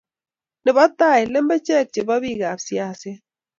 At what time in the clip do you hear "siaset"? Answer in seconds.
2.65-3.19